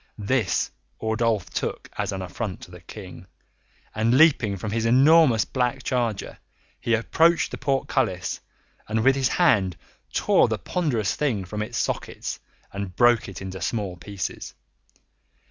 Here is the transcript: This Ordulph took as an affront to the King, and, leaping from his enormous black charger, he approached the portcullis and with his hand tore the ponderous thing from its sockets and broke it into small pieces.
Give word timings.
This 0.17 0.71
Ordulph 0.99 1.51
took 1.51 1.87
as 1.95 2.11
an 2.11 2.23
affront 2.23 2.61
to 2.61 2.71
the 2.71 2.81
King, 2.81 3.27
and, 3.93 4.17
leaping 4.17 4.57
from 4.57 4.71
his 4.71 4.83
enormous 4.87 5.45
black 5.45 5.83
charger, 5.83 6.39
he 6.79 6.95
approached 6.95 7.51
the 7.51 7.59
portcullis 7.59 8.39
and 8.87 9.03
with 9.03 9.15
his 9.15 9.27
hand 9.27 9.77
tore 10.11 10.47
the 10.47 10.57
ponderous 10.57 11.15
thing 11.15 11.45
from 11.45 11.61
its 11.61 11.77
sockets 11.77 12.39
and 12.73 12.95
broke 12.95 13.29
it 13.29 13.43
into 13.43 13.61
small 13.61 13.95
pieces. 13.95 14.55